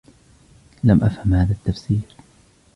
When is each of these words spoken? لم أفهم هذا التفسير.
لم 0.83 1.03
أفهم 1.03 1.33
هذا 1.33 1.53
التفسير. 1.53 2.01